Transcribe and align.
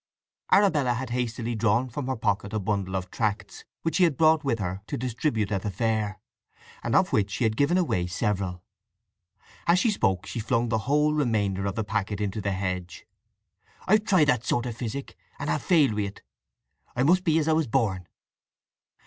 Arabella 0.51 0.95
had 0.95 1.11
hastily 1.11 1.53
drawn 1.53 1.87
from 1.87 2.07
her 2.07 2.15
pocket 2.15 2.53
a 2.53 2.59
bundle 2.59 2.95
of 2.95 3.11
tracts 3.11 3.65
which 3.83 3.97
she 3.97 4.03
had 4.03 4.17
brought 4.17 4.43
with 4.43 4.57
her 4.57 4.81
to 4.87 4.97
distribute 4.97 5.51
at 5.51 5.61
the 5.61 5.69
fair, 5.69 6.19
and 6.81 6.95
of 6.95 7.13
which 7.13 7.29
she 7.29 7.43
had 7.43 7.55
given 7.55 7.77
away 7.77 8.07
several. 8.07 8.63
As 9.67 9.77
she 9.77 9.91
spoke 9.91 10.25
she 10.25 10.39
flung 10.39 10.69
the 10.69 10.79
whole 10.89 11.13
remainder 11.13 11.67
of 11.67 11.75
the 11.75 11.83
packet 11.83 12.19
into 12.19 12.41
the 12.41 12.53
hedge. 12.53 13.05
"I've 13.85 14.03
tried 14.05 14.25
that 14.29 14.43
sort 14.43 14.65
o' 14.65 14.71
physic 14.71 15.15
and 15.37 15.51
have 15.51 15.61
failed 15.61 15.93
wi' 15.93 16.07
it. 16.07 16.23
I 16.95 17.03
must 17.03 17.23
be 17.23 17.37
as 17.37 17.47
I 17.47 17.53
was 17.53 17.67
born!" 17.67 18.07